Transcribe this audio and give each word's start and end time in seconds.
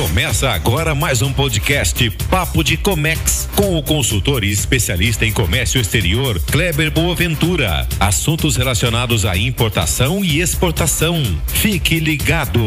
Começa 0.00 0.50
agora 0.50 0.94
mais 0.94 1.22
um 1.22 1.32
podcast 1.32 2.08
Papo 2.30 2.62
de 2.62 2.76
Comex 2.76 3.48
com 3.56 3.76
o 3.76 3.82
consultor 3.82 4.44
e 4.44 4.48
especialista 4.48 5.26
em 5.26 5.34
comércio 5.34 5.80
exterior 5.80 6.40
Kleber 6.52 6.94
Boaventura. 6.94 7.84
Assuntos 7.98 8.54
relacionados 8.54 9.24
à 9.24 9.36
importação 9.36 10.24
e 10.24 10.40
exportação. 10.40 11.16
Fique 11.48 11.98
ligado. 11.98 12.60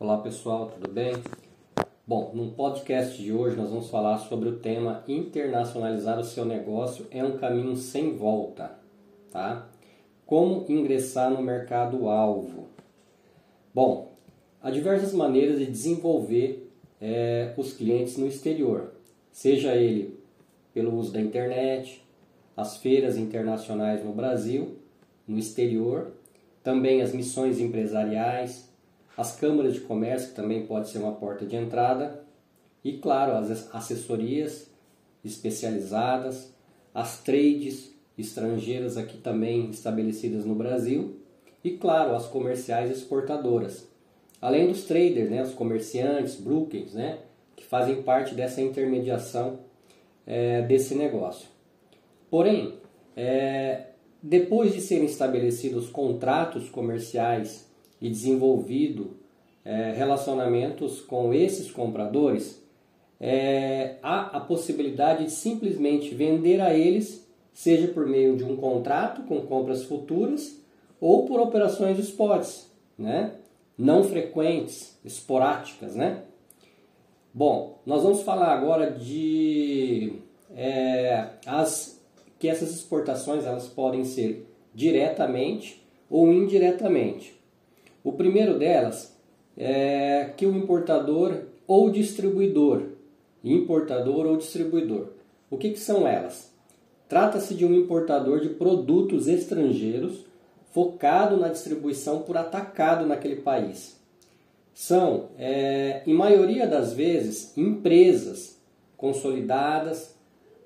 Olá 0.00 0.16
pessoal, 0.16 0.68
tudo 0.68 0.90
bem? 0.90 1.12
Bom, 2.06 2.32
no 2.34 2.52
podcast 2.52 3.22
de 3.22 3.32
hoje 3.34 3.54
nós 3.54 3.68
vamos 3.68 3.90
falar 3.90 4.16
sobre 4.16 4.48
o 4.48 4.56
tema 4.56 5.04
internacionalizar 5.06 6.18
o 6.18 6.24
seu 6.24 6.46
negócio 6.46 7.06
é 7.10 7.22
um 7.22 7.36
caminho 7.36 7.76
sem 7.76 8.16
volta, 8.16 8.78
tá? 9.30 9.66
Como 10.26 10.66
ingressar 10.68 11.30
no 11.30 11.40
mercado-alvo? 11.40 12.66
Bom, 13.72 14.16
há 14.60 14.72
diversas 14.72 15.12
maneiras 15.12 15.60
de 15.60 15.66
desenvolver 15.66 16.68
é, 17.00 17.54
os 17.56 17.72
clientes 17.72 18.16
no 18.16 18.26
exterior, 18.26 18.92
seja 19.30 19.76
ele 19.76 20.18
pelo 20.74 20.96
uso 20.96 21.12
da 21.12 21.20
internet, 21.20 22.04
as 22.56 22.76
feiras 22.76 23.16
internacionais 23.16 24.04
no 24.04 24.12
Brasil, 24.12 24.76
no 25.28 25.38
exterior, 25.38 26.10
também 26.60 27.02
as 27.02 27.12
missões 27.12 27.60
empresariais, 27.60 28.68
as 29.16 29.36
câmaras 29.36 29.74
de 29.74 29.80
comércio, 29.80 30.30
que 30.30 30.34
também 30.34 30.66
pode 30.66 30.88
ser 30.88 30.98
uma 30.98 31.12
porta 31.12 31.46
de 31.46 31.54
entrada, 31.54 32.24
e 32.82 32.98
claro, 32.98 33.36
as 33.36 33.72
assessorias 33.72 34.68
especializadas, 35.24 36.52
as 36.92 37.22
trades, 37.22 37.95
estrangeiras 38.18 38.96
aqui 38.96 39.18
também 39.18 39.70
estabelecidas 39.70 40.44
no 40.44 40.54
Brasil 40.54 41.16
e, 41.62 41.72
claro, 41.72 42.14
as 42.14 42.26
comerciais 42.26 42.90
exportadoras. 42.90 43.88
Além 44.40 44.68
dos 44.68 44.84
traders, 44.84 45.30
né, 45.30 45.42
os 45.42 45.54
comerciantes, 45.54 46.36
brokers, 46.36 46.94
né, 46.94 47.18
que 47.54 47.64
fazem 47.64 48.02
parte 48.02 48.34
dessa 48.34 48.60
intermediação 48.60 49.60
é, 50.26 50.62
desse 50.62 50.94
negócio. 50.94 51.48
Porém, 52.30 52.74
é, 53.16 53.86
depois 54.22 54.74
de 54.74 54.80
serem 54.80 55.06
estabelecidos 55.06 55.88
contratos 55.88 56.68
comerciais 56.68 57.70
e 58.00 58.08
desenvolvido 58.08 59.16
é, 59.64 59.92
relacionamentos 59.92 61.00
com 61.00 61.32
esses 61.32 61.70
compradores, 61.70 62.62
é, 63.18 63.96
há 64.02 64.36
a 64.36 64.40
possibilidade 64.40 65.24
de 65.24 65.30
simplesmente 65.30 66.14
vender 66.14 66.60
a 66.60 66.74
eles 66.74 67.25
seja 67.56 67.88
por 67.88 68.06
meio 68.06 68.36
de 68.36 68.44
um 68.44 68.54
contrato 68.54 69.22
com 69.22 69.40
compras 69.40 69.82
futuras 69.82 70.60
ou 71.00 71.24
por 71.24 71.40
operações 71.40 71.98
spots, 71.98 72.70
né? 72.98 73.32
não 73.78 74.04
frequentes, 74.04 74.94
esporádicas. 75.02 75.96
Né? 75.96 76.22
Bom, 77.32 77.80
nós 77.86 78.02
vamos 78.02 78.20
falar 78.20 78.52
agora 78.52 78.90
de 78.90 80.18
é, 80.54 81.30
as, 81.46 81.98
que 82.38 82.46
essas 82.46 82.74
exportações 82.74 83.46
elas 83.46 83.66
podem 83.66 84.04
ser 84.04 84.46
diretamente 84.74 85.82
ou 86.10 86.30
indiretamente. 86.30 87.40
O 88.04 88.12
primeiro 88.12 88.58
delas 88.58 89.16
é 89.56 90.30
que 90.36 90.44
o 90.44 90.54
importador 90.54 91.44
ou 91.66 91.88
distribuidor, 91.88 92.82
importador 93.42 94.26
ou 94.26 94.36
distribuidor. 94.36 95.12
O 95.48 95.56
que, 95.56 95.70
que 95.70 95.80
são 95.80 96.06
elas? 96.06 96.54
Trata-se 97.08 97.54
de 97.54 97.64
um 97.64 97.74
importador 97.74 98.40
de 98.40 98.48
produtos 98.48 99.28
estrangeiros 99.28 100.24
focado 100.72 101.36
na 101.36 101.48
distribuição 101.48 102.20
por 102.22 102.36
atacado 102.36 103.06
naquele 103.06 103.36
país. 103.36 103.96
São, 104.74 105.28
é, 105.38 106.02
em 106.06 106.12
maioria 106.12 106.66
das 106.66 106.92
vezes, 106.92 107.56
empresas 107.56 108.60
consolidadas, 108.96 110.14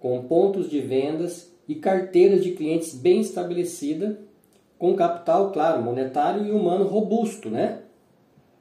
com 0.00 0.22
pontos 0.24 0.68
de 0.68 0.80
vendas 0.80 1.52
e 1.68 1.76
carteiras 1.76 2.42
de 2.42 2.52
clientes 2.52 2.94
bem 2.94 3.20
estabelecida, 3.20 4.18
com 4.78 4.96
capital, 4.96 5.52
claro, 5.52 5.82
monetário 5.82 6.44
e 6.44 6.50
humano 6.50 6.86
robusto. 6.86 7.50
Né? 7.50 7.82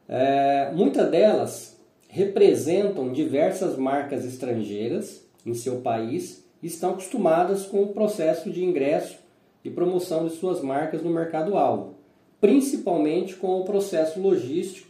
É, 0.07 0.71
muitas 0.75 1.09
delas 1.09 1.79
representam 2.09 3.11
diversas 3.11 3.77
marcas 3.77 4.25
estrangeiras 4.25 5.23
em 5.45 5.53
seu 5.53 5.77
país 5.77 6.47
estão 6.61 6.91
acostumadas 6.91 7.65
com 7.65 7.83
o 7.83 7.93
processo 7.93 8.49
de 8.49 8.63
ingresso 8.63 9.17
e 9.63 9.69
promoção 9.69 10.27
de 10.27 10.35
suas 10.35 10.61
marcas 10.61 11.01
no 11.01 11.09
mercado-alvo, 11.09 11.95
principalmente 12.39 13.35
com 13.35 13.59
o 13.59 13.65
processo 13.65 14.21
logístico 14.21 14.89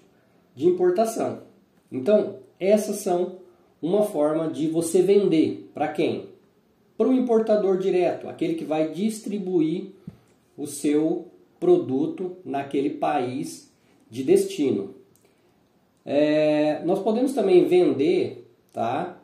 de 0.56 0.68
importação. 0.68 1.41
Então, 1.91 2.38
essas 2.59 2.97
são 2.97 3.38
uma 3.81 4.03
forma 4.03 4.50
de 4.50 4.68
você 4.68 5.02
vender 5.02 5.69
para 5.74 5.88
quem? 5.88 6.29
Para 6.97 7.08
o 7.08 7.13
importador 7.13 7.78
direto, 7.78 8.28
aquele 8.28 8.56
que 8.56 8.66
vai 8.66 8.91
distribuir 8.91 9.91
o 10.58 10.68
seu 10.68 11.28
produto 11.59 12.38
naquele 12.44 12.90
país 12.90 13.72
de 14.09 14.24
destino. 14.24 14.96
É, 16.06 16.81
nós 16.85 17.00
podemos 17.00 17.34
também 17.34 17.66
vender 17.66 18.50
tá, 18.74 19.19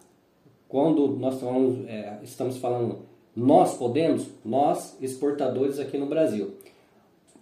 quando 0.67 1.07
nós 1.17 1.39
falamos, 1.39 1.87
é, 1.87 2.19
estamos 2.23 2.57
falando 2.57 3.05
nós 3.35 3.77
podemos, 3.77 4.27
nós 4.45 4.97
exportadores 5.01 5.77
aqui 5.77 5.97
no 5.97 6.05
Brasil, 6.05 6.53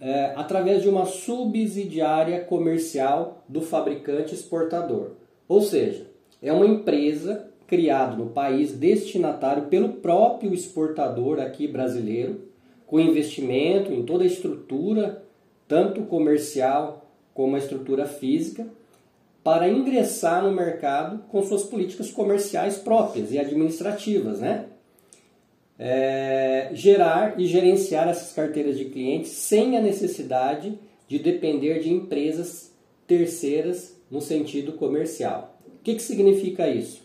é, 0.01 0.33
através 0.35 0.81
de 0.81 0.89
uma 0.89 1.05
subsidiária 1.05 2.41
comercial 2.41 3.43
do 3.47 3.61
fabricante 3.61 4.33
exportador. 4.33 5.11
Ou 5.47 5.61
seja, 5.61 6.07
é 6.41 6.51
uma 6.51 6.65
empresa 6.65 7.47
criada 7.67 8.15
no 8.15 8.31
país 8.31 8.71
destinatário 8.71 9.67
pelo 9.67 9.89
próprio 9.89 10.53
exportador 10.53 11.39
aqui 11.39 11.67
brasileiro, 11.67 12.41
com 12.87 12.99
investimento 12.99 13.93
em 13.93 14.03
toda 14.03 14.23
a 14.23 14.27
estrutura, 14.27 15.23
tanto 15.67 16.01
comercial 16.01 17.05
como 17.33 17.55
a 17.55 17.59
estrutura 17.59 18.05
física, 18.05 18.67
para 19.43 19.67
ingressar 19.67 20.41
no 20.41 20.51
mercado 20.51 21.23
com 21.27 21.43
suas 21.43 21.63
políticas 21.63 22.09
comerciais 22.09 22.77
próprias 22.77 23.31
e 23.31 23.37
administrativas, 23.37 24.39
né? 24.39 24.67
É, 25.77 26.69
gerar 26.73 27.39
e 27.39 27.45
gerenciar 27.45 28.07
essas 28.07 28.31
carteiras 28.31 28.77
de 28.77 28.85
clientes 28.85 29.31
sem 29.31 29.75
a 29.75 29.81
necessidade 29.81 30.79
de 31.07 31.19
depender 31.19 31.79
de 31.79 31.91
empresas 31.91 32.71
terceiras 33.05 33.95
no 34.09 34.21
sentido 34.21 34.73
comercial. 34.73 35.57
O 35.67 35.83
que, 35.83 35.95
que 35.95 36.01
significa 36.01 36.69
isso? 36.69 37.03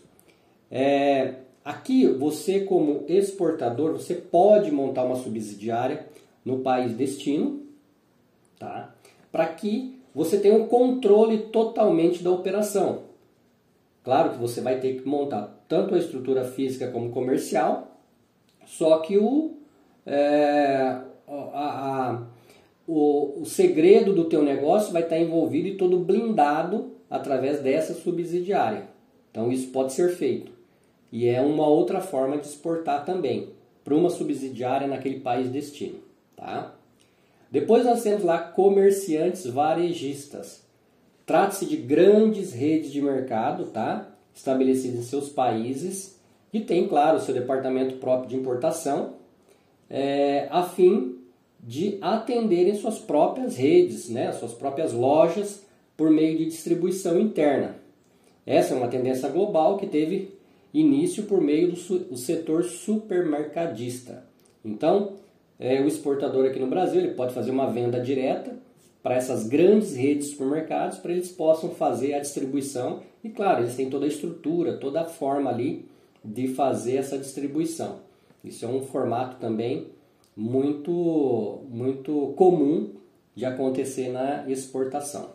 É, 0.71 1.33
aqui 1.65 2.07
você 2.07 2.61
como 2.61 3.03
exportador 3.07 3.93
você 3.93 4.15
pode 4.15 4.71
montar 4.71 5.03
uma 5.03 5.15
subsidiária 5.15 6.07
no 6.45 6.59
país 6.59 6.93
destino, 6.93 7.63
tá? 8.57 8.95
Para 9.31 9.47
que 9.47 9.98
você 10.13 10.39
tem 10.39 10.51
um 10.51 10.67
controle 10.67 11.37
totalmente 11.37 12.23
da 12.23 12.31
operação. 12.31 13.03
Claro 14.03 14.31
que 14.31 14.37
você 14.37 14.61
vai 14.61 14.79
ter 14.79 15.01
que 15.01 15.07
montar 15.07 15.63
tanto 15.67 15.93
a 15.93 15.99
estrutura 15.99 16.43
física 16.43 16.89
como 16.89 17.11
comercial, 17.11 17.99
só 18.65 18.99
que 18.99 19.17
o, 19.17 19.53
é, 20.05 20.97
a, 21.27 21.31
a, 21.53 22.21
o, 22.87 23.41
o 23.41 23.45
segredo 23.45 24.13
do 24.13 24.25
teu 24.25 24.41
negócio 24.41 24.91
vai 24.91 25.03
estar 25.03 25.19
envolvido 25.19 25.67
e 25.67 25.75
todo 25.75 25.99
blindado 25.99 26.91
através 27.09 27.61
dessa 27.61 27.93
subsidiária. 27.93 28.87
Então 29.31 29.51
isso 29.51 29.71
pode 29.71 29.93
ser 29.93 30.09
feito. 30.09 30.51
E 31.11 31.27
é 31.27 31.41
uma 31.41 31.67
outra 31.67 32.01
forma 32.01 32.37
de 32.37 32.47
exportar 32.47 33.05
também 33.05 33.49
para 33.83 33.95
uma 33.95 34.09
subsidiária 34.09 34.87
naquele 34.87 35.19
país 35.19 35.49
destino. 35.49 35.99
Tá? 36.35 36.75
Depois 37.51 37.85
nós 37.85 38.03
temos 38.03 38.23
lá 38.23 38.37
comerciantes 38.37 39.45
varejistas. 39.45 40.63
Trata-se 41.25 41.65
de 41.65 41.77
grandes 41.77 42.53
redes 42.53 42.91
de 42.91 43.01
mercado, 43.01 43.65
tá? 43.65 44.07
Estabelecidas 44.33 44.99
em 44.99 45.03
seus 45.03 45.29
países 45.29 46.19
e 46.51 46.59
tem, 46.59 46.87
claro, 46.87 47.19
seu 47.19 47.33
departamento 47.33 47.95
próprio 47.95 48.29
de 48.29 48.35
importação, 48.35 49.13
é, 49.89 50.47
a 50.49 50.63
fim 50.63 51.17
de 51.59 51.97
atenderem 52.01 52.75
suas 52.75 52.99
próprias 52.99 53.55
redes, 53.55 54.09
né? 54.09 54.31
Suas 54.31 54.53
próprias 54.53 54.93
lojas 54.93 55.63
por 55.97 56.09
meio 56.09 56.37
de 56.37 56.45
distribuição 56.45 57.19
interna. 57.19 57.75
Essa 58.45 58.73
é 58.73 58.77
uma 58.77 58.87
tendência 58.87 59.29
global 59.29 59.77
que 59.77 59.85
teve 59.85 60.33
início 60.73 61.23
por 61.23 61.41
meio 61.41 61.71
do 61.71 62.17
setor 62.17 62.63
supermercadista. 62.63 64.23
Então, 64.63 65.13
é, 65.59 65.81
o 65.81 65.87
exportador 65.87 66.45
aqui 66.45 66.59
no 66.59 66.67
Brasil 66.67 67.01
ele 67.01 67.13
pode 67.13 67.33
fazer 67.33 67.51
uma 67.51 67.69
venda 67.69 67.99
direta 67.99 68.57
para 69.03 69.15
essas 69.15 69.47
grandes 69.47 69.95
redes 69.95 70.25
de 70.25 70.31
supermercados 70.31 70.97
para 70.97 71.11
eles 71.11 71.29
possam 71.29 71.71
fazer 71.71 72.13
a 72.13 72.19
distribuição 72.19 73.01
e 73.23 73.29
claro 73.29 73.63
eles 73.63 73.75
têm 73.75 73.89
toda 73.89 74.05
a 74.05 74.09
estrutura 74.09 74.77
toda 74.77 75.01
a 75.01 75.05
forma 75.05 75.49
ali 75.49 75.85
de 76.23 76.47
fazer 76.47 76.97
essa 76.97 77.17
distribuição 77.17 77.99
isso 78.43 78.65
é 78.65 78.67
um 78.67 78.81
formato 78.81 79.37
também 79.37 79.87
muito 80.35 81.61
muito 81.69 82.33
comum 82.35 82.99
de 83.39 83.45
acontecer 83.45 84.09
na 84.09 84.43
exportação. 84.49 85.29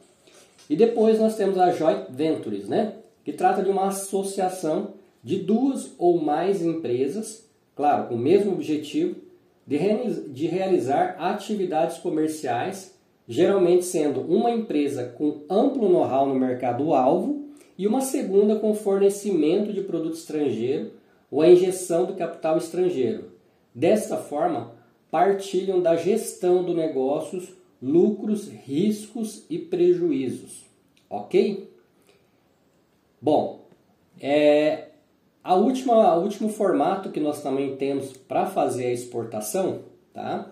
E 0.68 0.76
depois 0.76 1.18
nós 1.18 1.36
temos 1.36 1.58
a 1.58 1.70
Joint 1.70 2.06
Ventures, 2.10 2.68
né? 2.68 2.96
que 3.24 3.32
trata 3.32 3.62
de 3.62 3.70
uma 3.70 3.88
associação 3.88 4.92
de 5.22 5.38
duas 5.38 5.92
ou 5.98 6.20
mais 6.20 6.62
empresas, 6.62 7.48
claro, 7.74 8.08
com 8.08 8.14
o 8.14 8.18
mesmo 8.18 8.52
objetivo, 8.52 9.16
de, 9.66 10.46
realizar 10.46 11.16
atividades 11.18 11.98
comerciais, 11.98 12.94
geralmente 13.26 13.84
sendo 13.84 14.20
uma 14.20 14.50
empresa 14.50 15.04
com 15.16 15.42
amplo 15.48 15.88
know-how 15.88 16.26
no 16.26 16.34
mercado-alvo 16.34 17.48
e 17.76 17.86
uma 17.86 18.00
segunda 18.00 18.56
com 18.56 18.74
fornecimento 18.74 19.72
de 19.72 19.80
produto 19.80 20.14
estrangeiro 20.14 20.92
ou 21.30 21.40
a 21.40 21.48
injeção 21.48 22.04
do 22.04 22.14
capital 22.14 22.58
estrangeiro. 22.58 23.32
Desta 23.74 24.16
forma, 24.16 24.72
partilham 25.10 25.80
da 25.80 25.96
gestão 25.96 26.62
do 26.62 26.74
negócios, 26.74 27.52
lucros, 27.82 28.48
riscos 28.48 29.44
e 29.48 29.58
prejuízos. 29.58 30.64
Ok? 31.08 31.70
Bom, 33.20 33.64
é, 34.20 34.88
a 35.44 35.54
última, 35.54 36.16
o 36.16 36.22
último 36.22 36.48
formato 36.48 37.10
que 37.10 37.20
nós 37.20 37.42
também 37.42 37.76
temos 37.76 38.16
para 38.16 38.46
fazer 38.46 38.86
a 38.86 38.92
exportação, 38.92 39.80
tá? 40.12 40.50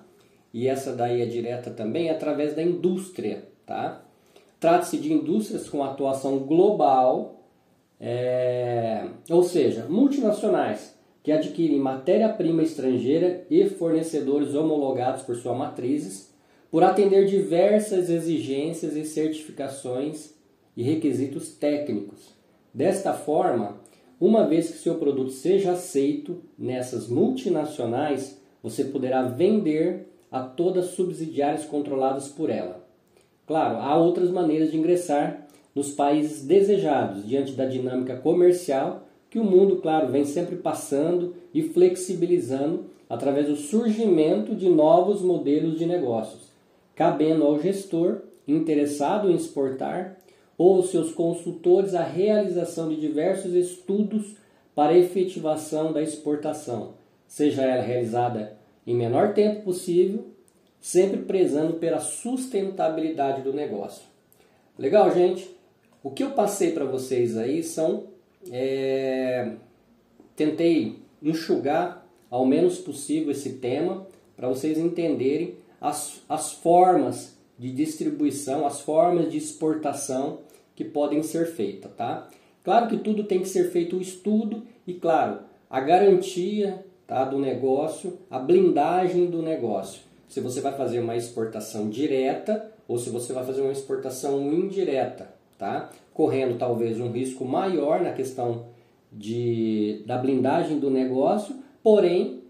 E 0.52 0.68
essa 0.68 0.92
daí 0.92 1.22
é 1.22 1.26
direta 1.26 1.70
também, 1.70 2.08
é 2.08 2.10
através 2.10 2.54
da 2.54 2.62
indústria, 2.62 3.48
tá? 3.64 4.02
Trata-se 4.60 4.98
de 4.98 5.10
indústrias 5.10 5.66
com 5.66 5.82
atuação 5.82 6.40
global, 6.40 7.40
é, 7.98 9.06
ou 9.30 9.42
seja, 9.42 9.86
multinacionais 9.88 10.94
que 11.22 11.32
adquirem 11.32 11.78
matéria-prima 11.78 12.62
estrangeira 12.62 13.46
e 13.48 13.64
fornecedores 13.66 14.54
homologados 14.54 15.22
por 15.22 15.36
suas 15.36 15.56
matrizes, 15.56 16.34
por 16.70 16.84
atender 16.84 17.24
diversas 17.24 18.10
exigências 18.10 18.94
e 18.94 19.04
certificações 19.04 20.34
e 20.76 20.82
requisitos 20.82 21.54
técnicos 21.54 22.42
Desta 22.74 23.12
forma, 23.12 23.81
uma 24.24 24.46
vez 24.46 24.70
que 24.70 24.78
seu 24.78 24.94
produto 24.94 25.32
seja 25.32 25.72
aceito 25.72 26.36
nessas 26.56 27.08
multinacionais, 27.08 28.40
você 28.62 28.84
poderá 28.84 29.22
vender 29.22 30.06
a 30.30 30.38
todas 30.38 30.90
subsidiárias 30.90 31.64
controladas 31.64 32.28
por 32.28 32.48
ela. 32.48 32.86
Claro, 33.48 33.78
há 33.78 33.98
outras 33.98 34.30
maneiras 34.30 34.70
de 34.70 34.78
ingressar 34.78 35.48
nos 35.74 35.90
países 35.90 36.44
desejados 36.44 37.26
diante 37.26 37.54
da 37.54 37.66
dinâmica 37.66 38.16
comercial 38.16 39.08
que 39.28 39.40
o 39.40 39.44
mundo, 39.44 39.78
claro, 39.78 40.12
vem 40.12 40.24
sempre 40.24 40.54
passando 40.54 41.34
e 41.52 41.60
flexibilizando 41.60 42.84
através 43.10 43.48
do 43.48 43.56
surgimento 43.56 44.54
de 44.54 44.68
novos 44.68 45.20
modelos 45.20 45.76
de 45.76 45.84
negócios, 45.84 46.52
cabendo 46.94 47.42
ao 47.42 47.60
gestor 47.60 48.20
interessado 48.46 49.28
em 49.28 49.34
exportar 49.34 50.21
ou 50.62 50.82
seus 50.84 51.10
consultores 51.12 51.92
a 51.92 52.04
realização 52.04 52.88
de 52.88 53.00
diversos 53.00 53.52
estudos 53.52 54.36
para 54.76 54.96
efetivação 54.96 55.92
da 55.92 56.00
exportação, 56.00 56.94
seja 57.26 57.62
ela 57.62 57.82
realizada 57.82 58.56
em 58.86 58.94
menor 58.94 59.34
tempo 59.34 59.62
possível, 59.62 60.26
sempre 60.80 61.22
prezando 61.22 61.74
pela 61.74 61.98
sustentabilidade 61.98 63.42
do 63.42 63.52
negócio. 63.52 64.04
Legal, 64.78 65.12
gente? 65.12 65.50
O 66.02 66.10
que 66.10 66.22
eu 66.22 66.30
passei 66.30 66.70
para 66.70 66.84
vocês 66.84 67.36
aí 67.36 67.62
são. 67.62 68.04
É, 68.50 69.52
tentei 70.34 70.98
enxugar 71.22 72.06
ao 72.30 72.46
menos 72.46 72.78
possível 72.78 73.30
esse 73.30 73.54
tema 73.54 74.06
para 74.36 74.48
vocês 74.48 74.78
entenderem 74.78 75.56
as, 75.80 76.22
as 76.28 76.52
formas 76.52 77.36
de 77.58 77.70
distribuição, 77.70 78.66
as 78.66 78.80
formas 78.80 79.30
de 79.30 79.38
exportação 79.38 80.38
que 80.74 80.84
podem 80.84 81.22
ser 81.22 81.46
feitas, 81.46 81.92
tá? 81.96 82.28
Claro 82.64 82.88
que 82.88 82.96
tudo 82.96 83.24
tem 83.24 83.40
que 83.40 83.48
ser 83.48 83.70
feito 83.70 83.96
o 83.96 84.00
estudo 84.00 84.62
e, 84.86 84.94
claro, 84.94 85.40
a 85.68 85.80
garantia 85.80 86.84
tá, 87.06 87.24
do 87.24 87.38
negócio, 87.38 88.18
a 88.30 88.38
blindagem 88.38 89.26
do 89.26 89.42
negócio. 89.42 90.02
Se 90.28 90.40
você 90.40 90.60
vai 90.60 90.72
fazer 90.72 91.00
uma 91.00 91.16
exportação 91.16 91.90
direta 91.90 92.70
ou 92.86 92.98
se 92.98 93.10
você 93.10 93.32
vai 93.32 93.44
fazer 93.44 93.62
uma 93.62 93.72
exportação 93.72 94.52
indireta, 94.52 95.28
tá? 95.58 95.90
Correndo 96.14 96.58
talvez 96.58 97.00
um 97.00 97.10
risco 97.10 97.44
maior 97.44 98.00
na 98.00 98.12
questão 98.12 98.66
de, 99.10 100.02
da 100.06 100.16
blindagem 100.16 100.78
do 100.78 100.90
negócio, 100.90 101.56
porém 101.82 102.42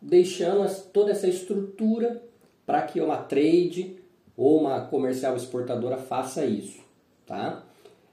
deixando 0.00 0.66
toda 0.92 1.10
essa 1.10 1.26
estrutura 1.26 2.22
para 2.66 2.82
que 2.82 3.00
uma 3.00 3.16
trade 3.16 3.96
ou 4.36 4.60
uma 4.60 4.80
comercial 4.82 5.36
exportadora 5.36 5.96
faça 5.96 6.44
isso. 6.44 6.83
Tá? 7.26 7.64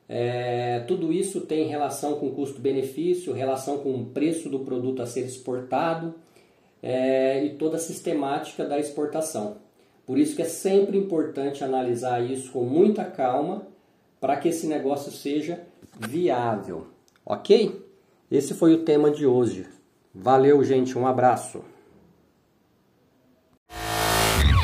É, 0.07 0.81
tudo 0.87 1.13
isso 1.13 1.41
tem 1.41 1.67
relação 1.67 2.15
com 2.15 2.31
custo-benefício, 2.31 3.33
relação 3.33 3.77
com 3.77 3.95
o 3.95 4.05
preço 4.05 4.49
do 4.49 4.59
produto 4.59 5.01
a 5.01 5.05
ser 5.05 5.25
exportado 5.25 6.15
é, 6.83 7.43
e 7.45 7.51
toda 7.51 7.77
a 7.77 7.79
sistemática 7.79 8.65
da 8.65 8.79
exportação. 8.79 9.57
Por 10.05 10.17
isso 10.17 10.35
que 10.35 10.41
é 10.41 10.45
sempre 10.45 10.97
importante 10.97 11.63
analisar 11.63 12.19
isso 12.19 12.51
com 12.51 12.63
muita 12.63 13.05
calma 13.05 13.67
para 14.19 14.35
que 14.35 14.49
esse 14.49 14.67
negócio 14.67 15.11
seja 15.11 15.61
viável. 15.97 16.87
Ok? 17.25 17.81
Esse 18.29 18.53
foi 18.53 18.73
o 18.73 18.83
tema 18.83 19.11
de 19.11 19.25
hoje. 19.25 19.65
Valeu, 20.13 20.63
gente. 20.63 20.97
Um 20.97 21.07
abraço. 21.07 21.63